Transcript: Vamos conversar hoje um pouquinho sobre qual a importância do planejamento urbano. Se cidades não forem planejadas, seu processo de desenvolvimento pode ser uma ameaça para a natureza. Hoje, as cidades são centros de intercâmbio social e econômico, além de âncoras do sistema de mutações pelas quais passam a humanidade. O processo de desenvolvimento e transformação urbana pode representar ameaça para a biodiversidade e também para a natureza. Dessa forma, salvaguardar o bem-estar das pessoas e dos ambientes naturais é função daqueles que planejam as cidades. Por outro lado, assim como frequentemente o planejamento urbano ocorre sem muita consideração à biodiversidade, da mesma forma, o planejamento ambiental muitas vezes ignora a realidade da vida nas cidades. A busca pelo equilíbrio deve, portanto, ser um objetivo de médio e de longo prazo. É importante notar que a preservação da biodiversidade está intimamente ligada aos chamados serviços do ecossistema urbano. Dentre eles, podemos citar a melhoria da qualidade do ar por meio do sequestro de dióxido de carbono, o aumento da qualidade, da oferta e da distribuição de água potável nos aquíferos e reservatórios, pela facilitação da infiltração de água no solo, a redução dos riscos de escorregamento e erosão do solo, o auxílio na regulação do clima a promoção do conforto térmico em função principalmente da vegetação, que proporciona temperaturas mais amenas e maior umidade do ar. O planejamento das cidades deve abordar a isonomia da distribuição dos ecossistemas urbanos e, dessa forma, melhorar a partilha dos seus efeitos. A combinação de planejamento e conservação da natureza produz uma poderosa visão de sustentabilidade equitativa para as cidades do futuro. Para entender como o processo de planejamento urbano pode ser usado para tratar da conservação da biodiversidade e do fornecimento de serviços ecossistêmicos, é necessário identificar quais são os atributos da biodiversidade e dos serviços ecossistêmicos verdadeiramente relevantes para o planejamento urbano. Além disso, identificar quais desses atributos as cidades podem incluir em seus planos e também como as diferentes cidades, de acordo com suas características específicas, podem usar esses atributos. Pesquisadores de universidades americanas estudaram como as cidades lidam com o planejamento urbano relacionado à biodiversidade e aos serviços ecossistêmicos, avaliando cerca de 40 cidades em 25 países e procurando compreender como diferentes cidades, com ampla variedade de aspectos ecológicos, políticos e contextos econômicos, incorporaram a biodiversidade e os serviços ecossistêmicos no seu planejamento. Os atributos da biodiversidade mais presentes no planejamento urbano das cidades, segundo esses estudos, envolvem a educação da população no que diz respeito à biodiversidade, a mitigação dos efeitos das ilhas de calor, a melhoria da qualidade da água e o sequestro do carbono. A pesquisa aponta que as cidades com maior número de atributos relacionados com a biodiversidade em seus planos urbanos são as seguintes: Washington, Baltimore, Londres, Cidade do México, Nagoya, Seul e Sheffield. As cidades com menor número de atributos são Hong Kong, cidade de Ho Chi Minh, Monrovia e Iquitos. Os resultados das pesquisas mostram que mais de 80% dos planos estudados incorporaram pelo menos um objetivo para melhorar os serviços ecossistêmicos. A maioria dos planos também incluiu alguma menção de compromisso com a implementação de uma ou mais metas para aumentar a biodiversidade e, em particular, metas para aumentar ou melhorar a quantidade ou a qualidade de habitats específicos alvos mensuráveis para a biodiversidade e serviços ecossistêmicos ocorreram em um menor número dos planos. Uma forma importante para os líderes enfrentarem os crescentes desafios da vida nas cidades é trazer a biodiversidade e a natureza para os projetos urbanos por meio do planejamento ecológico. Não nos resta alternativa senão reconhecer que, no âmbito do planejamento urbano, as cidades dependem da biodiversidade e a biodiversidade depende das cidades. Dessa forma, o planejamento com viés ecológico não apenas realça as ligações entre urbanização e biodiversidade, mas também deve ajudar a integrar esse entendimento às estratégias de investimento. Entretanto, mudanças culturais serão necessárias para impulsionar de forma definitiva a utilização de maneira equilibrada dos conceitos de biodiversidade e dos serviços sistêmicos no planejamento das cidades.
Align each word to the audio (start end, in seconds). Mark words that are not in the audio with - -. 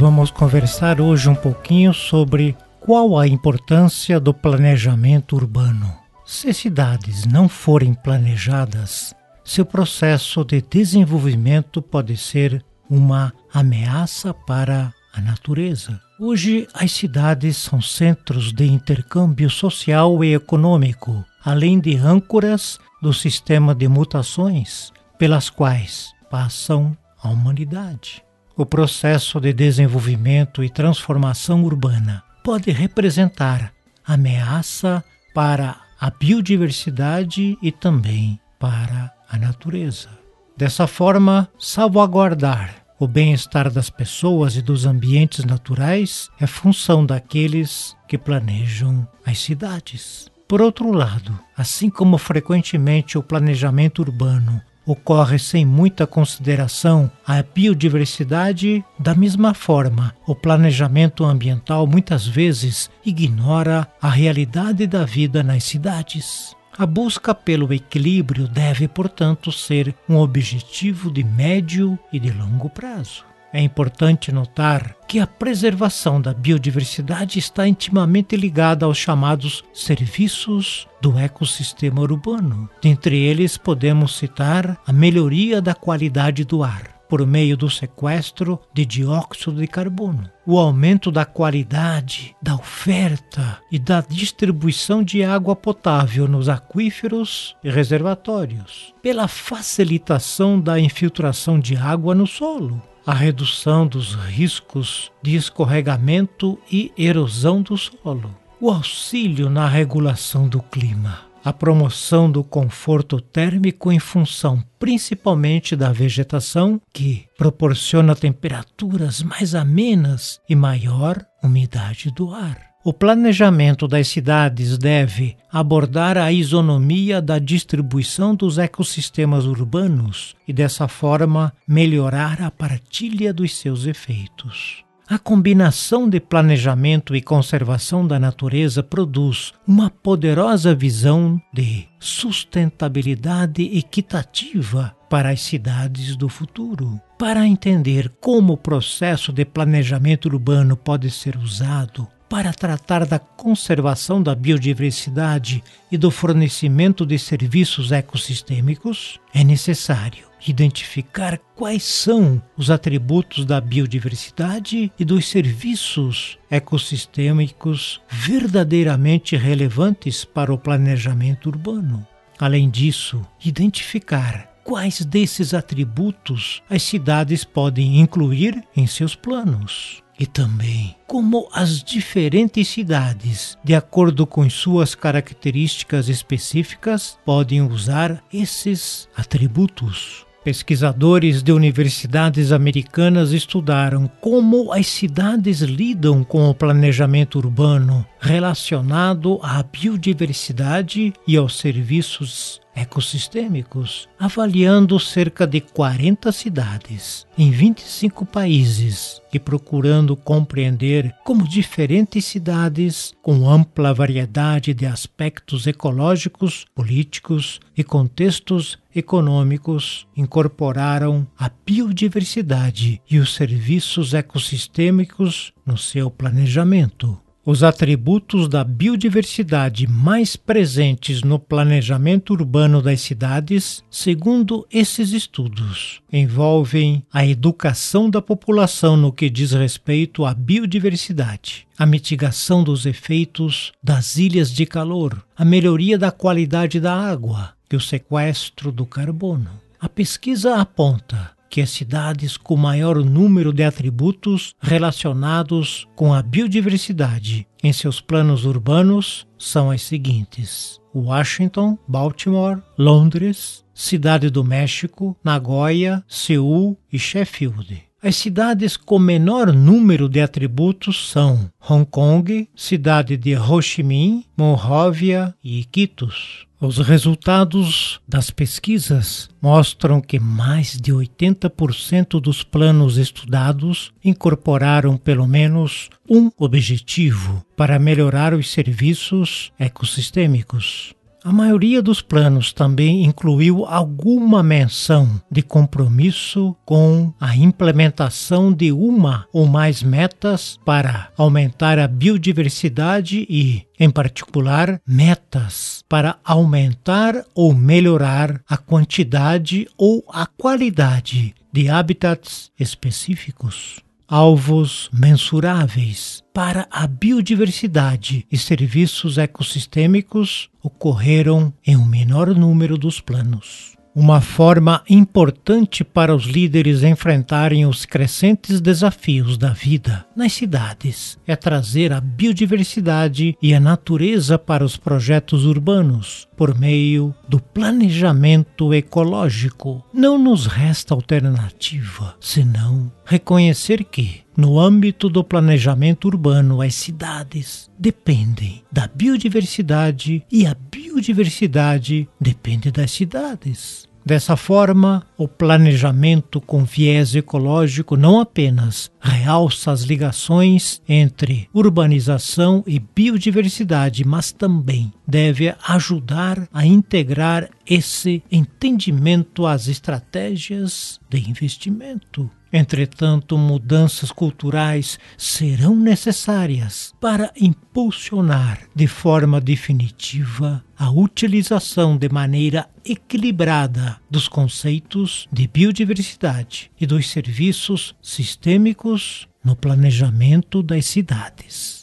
Vamos 0.00 0.30
conversar 0.30 0.98
hoje 0.98 1.28
um 1.28 1.34
pouquinho 1.34 1.92
sobre 1.92 2.56
qual 2.80 3.18
a 3.18 3.28
importância 3.28 4.18
do 4.18 4.32
planejamento 4.32 5.36
urbano. 5.36 5.94
Se 6.24 6.54
cidades 6.54 7.26
não 7.26 7.50
forem 7.50 7.92
planejadas, 7.92 9.14
seu 9.44 9.66
processo 9.66 10.42
de 10.42 10.62
desenvolvimento 10.62 11.82
pode 11.82 12.16
ser 12.16 12.64
uma 12.88 13.30
ameaça 13.52 14.32
para 14.32 14.90
a 15.12 15.20
natureza. 15.20 16.00
Hoje, 16.18 16.66
as 16.72 16.92
cidades 16.92 17.58
são 17.58 17.82
centros 17.82 18.54
de 18.54 18.64
intercâmbio 18.64 19.50
social 19.50 20.24
e 20.24 20.32
econômico, 20.32 21.22
além 21.44 21.78
de 21.78 21.98
âncoras 21.98 22.78
do 23.02 23.12
sistema 23.12 23.74
de 23.74 23.86
mutações 23.86 24.94
pelas 25.18 25.50
quais 25.50 26.14
passam 26.30 26.96
a 27.22 27.28
humanidade. 27.28 28.22
O 28.60 28.66
processo 28.66 29.40
de 29.40 29.54
desenvolvimento 29.54 30.62
e 30.62 30.68
transformação 30.68 31.64
urbana 31.64 32.22
pode 32.44 32.70
representar 32.70 33.72
ameaça 34.06 35.02
para 35.32 35.80
a 35.98 36.10
biodiversidade 36.10 37.56
e 37.62 37.72
também 37.72 38.38
para 38.58 39.14
a 39.30 39.38
natureza. 39.38 40.10
Dessa 40.58 40.86
forma, 40.86 41.48
salvaguardar 41.58 42.84
o 42.98 43.08
bem-estar 43.08 43.70
das 43.70 43.88
pessoas 43.88 44.56
e 44.56 44.60
dos 44.60 44.84
ambientes 44.84 45.42
naturais 45.42 46.28
é 46.38 46.46
função 46.46 47.06
daqueles 47.06 47.96
que 48.06 48.18
planejam 48.18 49.08
as 49.24 49.38
cidades. 49.38 50.30
Por 50.46 50.60
outro 50.60 50.92
lado, 50.92 51.32
assim 51.56 51.88
como 51.88 52.18
frequentemente 52.18 53.16
o 53.16 53.22
planejamento 53.22 54.02
urbano 54.02 54.60
ocorre 54.90 55.38
sem 55.38 55.64
muita 55.64 56.06
consideração 56.06 57.10
à 57.24 57.42
biodiversidade, 57.42 58.84
da 58.98 59.14
mesma 59.14 59.54
forma, 59.54 60.12
o 60.26 60.34
planejamento 60.34 61.24
ambiental 61.24 61.86
muitas 61.86 62.26
vezes 62.26 62.90
ignora 63.06 63.86
a 64.02 64.08
realidade 64.08 64.86
da 64.88 65.04
vida 65.04 65.42
nas 65.42 65.62
cidades. 65.62 66.56
A 66.76 66.86
busca 66.86 67.34
pelo 67.34 67.72
equilíbrio 67.72 68.48
deve, 68.48 68.88
portanto, 68.88 69.52
ser 69.52 69.94
um 70.08 70.16
objetivo 70.16 71.10
de 71.10 71.22
médio 71.22 71.98
e 72.12 72.18
de 72.18 72.30
longo 72.32 72.68
prazo. 72.68 73.29
É 73.52 73.60
importante 73.60 74.30
notar 74.30 74.94
que 75.08 75.18
a 75.18 75.26
preservação 75.26 76.20
da 76.20 76.32
biodiversidade 76.32 77.38
está 77.38 77.66
intimamente 77.66 78.36
ligada 78.36 78.86
aos 78.86 78.96
chamados 78.96 79.64
serviços 79.72 80.86
do 81.00 81.18
ecossistema 81.18 82.00
urbano. 82.00 82.70
Dentre 82.80 83.18
eles, 83.18 83.56
podemos 83.56 84.16
citar 84.16 84.80
a 84.86 84.92
melhoria 84.92 85.60
da 85.60 85.74
qualidade 85.74 86.44
do 86.44 86.62
ar 86.62 87.00
por 87.10 87.26
meio 87.26 87.56
do 87.56 87.68
sequestro 87.68 88.60
de 88.72 88.86
dióxido 88.86 89.60
de 89.60 89.66
carbono, 89.66 90.30
o 90.46 90.56
aumento 90.56 91.10
da 91.10 91.24
qualidade, 91.24 92.36
da 92.40 92.54
oferta 92.54 93.58
e 93.68 93.80
da 93.80 94.00
distribuição 94.00 95.02
de 95.02 95.24
água 95.24 95.56
potável 95.56 96.28
nos 96.28 96.48
aquíferos 96.48 97.56
e 97.64 97.68
reservatórios, 97.68 98.94
pela 99.02 99.26
facilitação 99.26 100.60
da 100.60 100.78
infiltração 100.78 101.58
de 101.58 101.76
água 101.76 102.14
no 102.14 102.28
solo, 102.28 102.80
a 103.06 103.14
redução 103.14 103.86
dos 103.86 104.14
riscos 104.14 105.10
de 105.22 105.36
escorregamento 105.36 106.58
e 106.70 106.92
erosão 106.96 107.62
do 107.62 107.76
solo, 107.76 108.34
o 108.60 108.70
auxílio 108.70 109.48
na 109.48 109.66
regulação 109.66 110.48
do 110.48 110.60
clima 110.60 111.30
a 111.44 111.52
promoção 111.52 112.30
do 112.30 112.44
conforto 112.44 113.20
térmico 113.20 113.90
em 113.90 113.98
função 113.98 114.62
principalmente 114.78 115.76
da 115.76 115.92
vegetação, 115.92 116.80
que 116.92 117.26
proporciona 117.36 118.14
temperaturas 118.14 119.22
mais 119.22 119.54
amenas 119.54 120.40
e 120.48 120.56
maior 120.56 121.22
umidade 121.42 122.10
do 122.10 122.32
ar. 122.32 122.69
O 122.82 122.94
planejamento 122.94 123.86
das 123.86 124.08
cidades 124.08 124.78
deve 124.78 125.36
abordar 125.52 126.16
a 126.16 126.32
isonomia 126.32 127.20
da 127.20 127.38
distribuição 127.38 128.34
dos 128.34 128.56
ecossistemas 128.56 129.44
urbanos 129.44 130.34
e, 130.48 130.52
dessa 130.52 130.88
forma, 130.88 131.52
melhorar 131.68 132.40
a 132.40 132.50
partilha 132.50 133.34
dos 133.34 133.54
seus 133.54 133.84
efeitos. 133.84 134.82
A 135.06 135.18
combinação 135.18 136.08
de 136.08 136.20
planejamento 136.20 137.14
e 137.14 137.20
conservação 137.20 138.06
da 138.06 138.18
natureza 138.18 138.82
produz 138.82 139.52
uma 139.68 139.90
poderosa 139.90 140.74
visão 140.74 141.38
de 141.52 141.86
sustentabilidade 141.98 143.62
equitativa 143.76 144.96
para 145.10 145.28
as 145.28 145.42
cidades 145.42 146.16
do 146.16 146.30
futuro. 146.30 146.98
Para 147.18 147.46
entender 147.46 148.10
como 148.22 148.54
o 148.54 148.56
processo 148.56 149.34
de 149.34 149.44
planejamento 149.44 150.30
urbano 150.30 150.78
pode 150.78 151.10
ser 151.10 151.36
usado 151.36 152.08
para 152.30 152.52
tratar 152.52 153.04
da 153.04 153.18
conservação 153.18 154.22
da 154.22 154.36
biodiversidade 154.36 155.64
e 155.90 155.98
do 155.98 156.12
fornecimento 156.12 157.04
de 157.04 157.18
serviços 157.18 157.90
ecossistêmicos, 157.90 159.18
é 159.34 159.42
necessário 159.42 160.30
identificar 160.46 161.38
quais 161.56 161.82
são 161.82 162.40
os 162.56 162.70
atributos 162.70 163.44
da 163.44 163.60
biodiversidade 163.60 164.92
e 164.96 165.04
dos 165.04 165.28
serviços 165.28 166.38
ecossistêmicos 166.48 168.00
verdadeiramente 168.08 169.36
relevantes 169.36 170.24
para 170.24 170.54
o 170.54 170.56
planejamento 170.56 171.48
urbano. 171.48 172.06
Além 172.38 172.70
disso, 172.70 173.20
identificar 173.44 174.48
quais 174.62 175.04
desses 175.04 175.52
atributos 175.52 176.62
as 176.70 176.84
cidades 176.84 177.42
podem 177.42 177.98
incluir 177.98 178.62
em 178.76 178.86
seus 178.86 179.16
planos 179.16 180.00
e 180.20 180.26
também 180.26 180.94
como 181.10 181.48
as 181.52 181.82
diferentes 181.82 182.68
cidades, 182.68 183.58
de 183.64 183.74
acordo 183.74 184.24
com 184.24 184.48
suas 184.48 184.94
características 184.94 186.08
específicas, 186.08 187.18
podem 187.24 187.62
usar 187.62 188.22
esses 188.32 189.08
atributos. 189.16 190.24
Pesquisadores 190.44 191.42
de 191.42 191.52
universidades 191.52 192.52
americanas 192.52 193.32
estudaram 193.32 194.08
como 194.20 194.72
as 194.72 194.86
cidades 194.86 195.62
lidam 195.62 196.22
com 196.22 196.48
o 196.48 196.54
planejamento 196.54 197.38
urbano 197.38 198.06
relacionado 198.20 199.40
à 199.42 199.62
biodiversidade 199.62 201.12
e 201.26 201.36
aos 201.36 201.58
serviços 201.58 202.60
ecossistêmicos, 202.80 204.08
avaliando 204.18 204.98
cerca 204.98 205.46
de 205.46 205.60
40 205.60 206.32
cidades 206.32 207.26
em 207.36 207.50
25 207.50 208.26
países 208.26 209.20
e 209.32 209.38
procurando 209.38 210.16
compreender 210.16 211.14
como 211.24 211.46
diferentes 211.46 212.24
cidades, 212.24 213.12
com 213.22 213.48
ampla 213.48 213.94
variedade 213.94 214.74
de 214.74 214.86
aspectos 214.86 215.66
ecológicos, 215.66 216.66
políticos 216.74 217.60
e 217.76 217.84
contextos 217.84 218.78
econômicos, 218.94 220.06
incorporaram 220.16 221.26
a 221.38 221.50
biodiversidade 221.64 223.00
e 223.08 223.18
os 223.18 223.34
serviços 223.34 224.14
ecossistêmicos 224.14 225.52
no 225.64 225.78
seu 225.78 226.10
planejamento. 226.10 227.20
Os 227.50 227.64
atributos 227.64 228.46
da 228.46 228.62
biodiversidade 228.62 229.84
mais 229.88 230.36
presentes 230.36 231.20
no 231.24 231.36
planejamento 231.36 232.32
urbano 232.32 232.80
das 232.80 233.00
cidades, 233.00 233.82
segundo 233.90 234.64
esses 234.70 235.10
estudos, 235.10 236.00
envolvem 236.12 237.02
a 237.12 237.26
educação 237.26 238.08
da 238.08 238.22
população 238.22 238.96
no 238.96 239.12
que 239.12 239.28
diz 239.28 239.50
respeito 239.50 240.24
à 240.24 240.32
biodiversidade, 240.32 241.66
a 241.76 241.84
mitigação 241.84 242.62
dos 242.62 242.86
efeitos 242.86 243.72
das 243.82 244.16
ilhas 244.16 244.52
de 244.52 244.64
calor, 244.64 245.20
a 245.36 245.44
melhoria 245.44 245.98
da 245.98 246.12
qualidade 246.12 246.78
da 246.78 246.94
água 246.94 247.54
e 247.68 247.74
o 247.74 247.80
sequestro 247.80 248.70
do 248.70 248.86
carbono. 248.86 249.50
A 249.80 249.88
pesquisa 249.88 250.54
aponta 250.54 251.32
que 251.50 251.60
as 251.60 251.70
cidades 251.70 252.36
com 252.36 252.56
maior 252.56 253.04
número 253.04 253.52
de 253.52 253.64
atributos 253.64 254.54
relacionados 254.60 255.86
com 255.96 256.14
a 256.14 256.22
biodiversidade 256.22 257.46
em 257.62 257.72
seus 257.72 258.00
planos 258.00 258.46
urbanos 258.46 259.26
são 259.36 259.70
as 259.70 259.82
seguintes: 259.82 260.80
Washington, 260.94 261.76
Baltimore, 261.86 262.62
Londres, 262.78 263.64
Cidade 263.74 264.30
do 264.30 264.44
México, 264.44 265.16
Nagoya, 265.24 266.04
Seul 266.06 266.78
e 266.92 266.98
Sheffield. 266.98 267.89
As 268.02 268.16
cidades 268.16 268.78
com 268.78 268.98
menor 268.98 269.52
número 269.52 270.08
de 270.08 270.22
atributos 270.22 271.10
são 271.10 271.50
Hong 271.68 271.84
Kong, 271.84 272.48
cidade 272.56 273.14
de 273.14 273.36
Ho 273.36 273.60
Chi 273.60 273.82
Minh, 273.82 274.24
Monrovia 274.34 275.34
e 275.44 275.60
Iquitos. 275.60 276.46
Os 276.58 276.78
resultados 276.78 278.00
das 278.08 278.30
pesquisas 278.30 279.28
mostram 279.40 280.00
que 280.00 280.18
mais 280.18 280.78
de 280.80 280.92
80% 280.92 282.18
dos 282.18 282.42
planos 282.42 282.96
estudados 282.96 283.92
incorporaram 284.02 284.96
pelo 284.96 285.26
menos 285.26 285.90
um 286.08 286.30
objetivo 286.38 287.44
para 287.54 287.78
melhorar 287.78 288.32
os 288.32 288.50
serviços 288.50 289.52
ecossistêmicos. 289.58 290.94
A 291.22 291.30
maioria 291.30 291.82
dos 291.82 292.00
planos 292.00 292.50
também 292.50 293.04
incluiu 293.04 293.66
alguma 293.66 294.42
menção 294.42 295.20
de 295.30 295.42
compromisso 295.42 296.56
com 296.64 297.12
a 297.20 297.36
implementação 297.36 298.50
de 298.50 298.72
uma 298.72 299.26
ou 299.30 299.46
mais 299.46 299.82
metas 299.82 300.58
para 300.64 301.10
aumentar 301.18 301.78
a 301.78 301.86
biodiversidade 301.86 303.26
e, 303.28 303.66
em 303.78 303.90
particular, 303.90 304.80
metas 304.86 305.84
para 305.86 306.16
aumentar 306.24 307.22
ou 307.34 307.54
melhorar 307.54 308.40
a 308.48 308.56
quantidade 308.56 309.68
ou 309.76 310.02
a 310.08 310.24
qualidade 310.24 311.34
de 311.52 311.68
habitats 311.68 312.50
específicos 312.58 313.82
alvos 314.10 314.90
mensuráveis 314.92 316.20
para 316.34 316.66
a 316.68 316.84
biodiversidade 316.84 318.26
e 318.30 318.36
serviços 318.36 319.18
ecossistêmicos 319.18 320.50
ocorreram 320.60 321.54
em 321.64 321.76
um 321.76 321.84
menor 321.84 322.34
número 322.34 322.76
dos 322.76 323.00
planos. 323.00 323.76
Uma 323.94 324.20
forma 324.20 324.84
importante 324.88 325.82
para 325.82 326.14
os 326.14 326.24
líderes 326.24 326.84
enfrentarem 326.84 327.66
os 327.66 327.84
crescentes 327.84 328.60
desafios 328.60 329.36
da 329.36 329.50
vida 329.50 330.06
nas 330.14 330.32
cidades 330.32 331.18
é 331.26 331.34
trazer 331.34 331.92
a 331.92 332.00
biodiversidade 332.00 333.36
e 333.42 333.52
a 333.52 333.58
natureza 333.58 334.38
para 334.38 334.64
os 334.64 334.76
projetos 334.76 335.44
urbanos 335.44 336.28
por 336.36 336.56
meio 336.58 337.12
do 337.28 337.40
planejamento 337.40 338.72
ecológico. 338.72 339.84
Não 339.92 340.16
nos 340.16 340.46
resta 340.46 340.94
alternativa 340.94 342.14
senão 342.20 342.92
reconhecer 343.04 343.82
que, 343.84 344.22
no 344.40 344.58
âmbito 344.58 345.10
do 345.10 345.22
planejamento 345.22 346.06
urbano, 346.06 346.62
as 346.62 346.74
cidades 346.74 347.70
dependem 347.78 348.62
da 348.72 348.88
biodiversidade 348.88 350.24
e 350.32 350.46
a 350.46 350.54
biodiversidade 350.54 352.08
depende 352.18 352.70
das 352.70 352.90
cidades. 352.90 353.86
Dessa 354.04 354.36
forma, 354.36 355.06
o 355.18 355.28
planejamento 355.28 356.40
com 356.40 356.64
viés 356.64 357.14
ecológico 357.14 357.98
não 357.98 358.18
apenas 358.18 358.90
realça 358.98 359.72
as 359.72 359.82
ligações 359.82 360.80
entre 360.88 361.46
urbanização 361.52 362.64
e 362.66 362.78
biodiversidade, 362.78 364.06
mas 364.06 364.32
também 364.32 364.90
deve 365.06 365.54
ajudar 365.68 366.48
a 366.50 366.64
integrar 366.64 367.50
esse 367.68 368.22
entendimento 368.32 369.46
às 369.46 369.68
estratégias 369.68 370.98
de 371.10 371.28
investimento. 371.28 372.30
Entretanto, 372.52 373.38
mudanças 373.38 374.10
culturais 374.10 374.98
serão 375.16 375.76
necessárias 375.76 376.92
para 377.00 377.32
impulsionar 377.40 378.60
de 378.74 378.88
forma 378.88 379.40
definitiva 379.40 380.64
a 380.76 380.90
utilização 380.90 381.96
de 381.96 382.08
maneira 382.08 382.68
equilibrada 382.84 384.00
dos 384.10 384.26
conceitos 384.26 385.28
de 385.32 385.46
biodiversidade 385.46 386.70
e 386.80 386.86
dos 386.86 387.08
serviços 387.08 387.94
sistêmicos 388.02 389.28
no 389.44 389.54
planejamento 389.54 390.62
das 390.62 390.86
cidades. 390.86 391.79